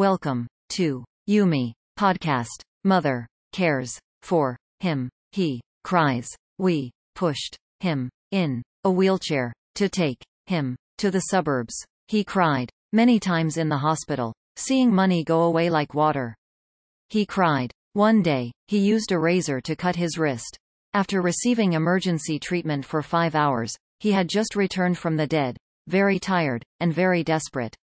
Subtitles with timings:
[0.00, 2.62] Welcome to Yumi podcast.
[2.84, 5.10] Mother cares for him.
[5.32, 6.26] He cries.
[6.58, 10.16] We pushed him in a wheelchair to take
[10.46, 11.74] him to the suburbs.
[12.08, 16.34] He cried many times in the hospital, seeing money go away like water.
[17.10, 17.70] He cried.
[17.92, 20.56] One day, he used a razor to cut his wrist.
[20.94, 25.58] After receiving emergency treatment for five hours, he had just returned from the dead,
[25.88, 27.76] very tired, and very desperate.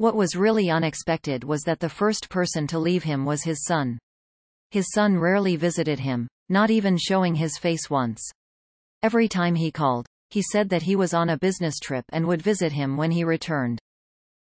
[0.00, 3.98] What was really unexpected was that the first person to leave him was his son.
[4.70, 8.22] His son rarely visited him, not even showing his face once.
[9.02, 12.40] Every time he called, he said that he was on a business trip and would
[12.40, 13.78] visit him when he returned.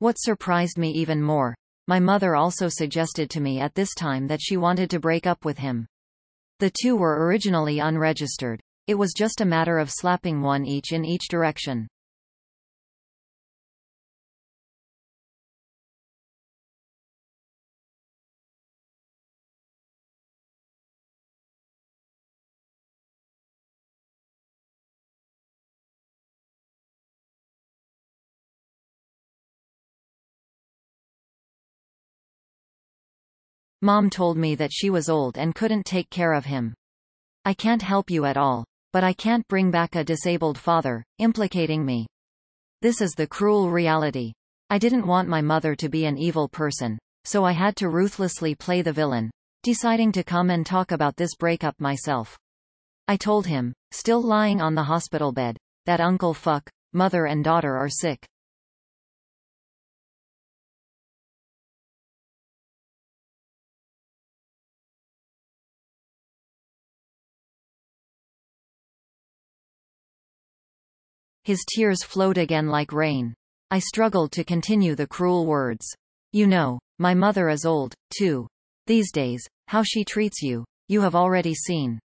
[0.00, 1.54] What surprised me even more,
[1.86, 5.46] my mother also suggested to me at this time that she wanted to break up
[5.46, 5.86] with him.
[6.58, 8.60] The two were originally unregistered.
[8.86, 11.88] It was just a matter of slapping one each in each direction.
[33.82, 36.74] Mom told me that she was old and couldn't take care of him.
[37.44, 38.64] I can't help you at all.
[38.92, 42.06] But I can't bring back a disabled father, implicating me.
[42.80, 44.32] This is the cruel reality.
[44.70, 48.54] I didn't want my mother to be an evil person, so I had to ruthlessly
[48.54, 49.30] play the villain,
[49.62, 52.38] deciding to come and talk about this breakup myself.
[53.08, 57.76] I told him, still lying on the hospital bed, that Uncle Fuck, mother and daughter
[57.76, 58.26] are sick.
[71.48, 73.32] His tears flowed again like rain.
[73.70, 75.86] I struggled to continue the cruel words.
[76.30, 78.46] You know, my mother is old, too.
[78.86, 82.00] These days, how she treats you, you have already seen.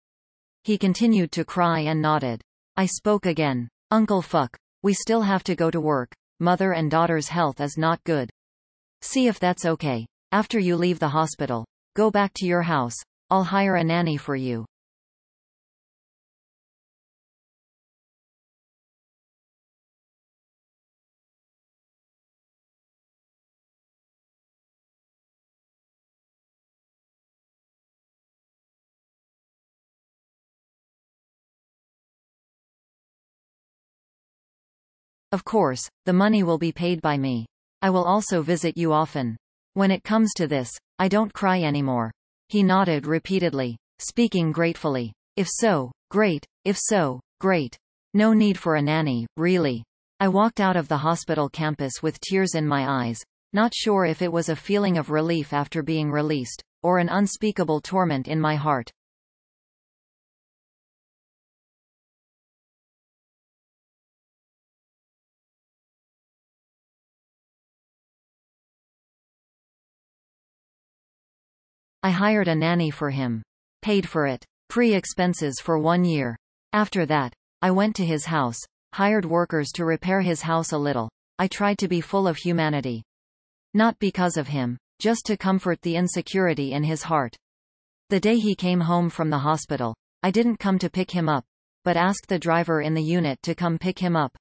[0.66, 2.42] He continued to cry and nodded.
[2.76, 3.70] I spoke again.
[3.92, 6.12] Uncle Fuck, we still have to go to work.
[6.42, 8.30] Mother and daughter's health is not good.
[9.00, 10.06] See if that's okay.
[10.34, 11.64] After you leave the hospital,
[11.96, 12.98] go back to your house.
[13.30, 14.66] I'll hire a nanny for you.
[35.32, 37.46] Of course, the money will be paid by me.
[37.82, 39.38] I will also visit you often.
[39.76, 42.12] When it comes to this, I don't cry anymore.
[42.48, 45.14] He nodded repeatedly, speaking gratefully.
[45.38, 46.46] If so, great.
[46.66, 47.78] If so, great.
[48.14, 49.84] No need for a nanny, really.
[50.20, 53.20] I walked out of the hospital campus with tears in my eyes,
[53.54, 57.82] not sure if it was a feeling of relief after being released, or an unspeakable
[57.82, 58.90] torment in my heart.
[72.02, 73.42] I hired a nanny for him.
[73.82, 74.46] Paid for it.
[74.70, 76.38] Pre-expenses for one year.
[76.72, 78.60] After that, I went to his house,
[78.94, 81.10] hired workers to repair his house a little.
[81.40, 83.04] I tried to be full of humanity.
[83.74, 87.36] Not because of him, just to comfort the insecurity in his heart.
[88.10, 89.94] The day he came home from the hospital,
[90.24, 91.44] I didn't come to pick him up,
[91.84, 94.38] but asked the driver in the unit to come pick him up.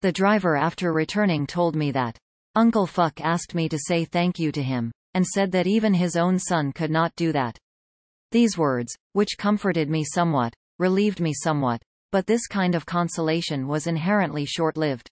[0.00, 2.16] The driver after returning told me that
[2.54, 6.16] Uncle Fuck asked me to say thank you to him, and said that even his
[6.16, 7.58] own son could not do that.
[8.30, 13.88] These words, which comforted me somewhat, relieved me somewhat, but this kind of consolation was
[13.88, 15.08] inherently short-lived.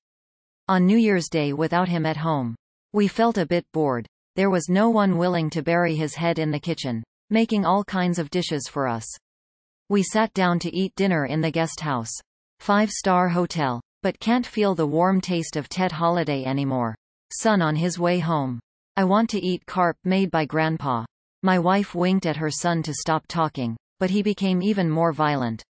[0.68, 2.54] On New Year's Day without him at home,
[2.92, 4.06] we felt a bit bored.
[4.36, 8.18] There was no one willing to bury his head in the kitchen, making all kinds
[8.18, 9.06] of dishes for us.
[9.88, 12.12] We sat down to eat dinner in the guest house.
[12.60, 16.94] Five-star hotel, but can't feel the warm taste of Tet holiday anymore.
[17.32, 18.60] Son on his way home.
[18.96, 21.04] I want to eat carp made by grandpa.
[21.42, 25.62] My wife winked at her son to stop talking, but he became even more violent.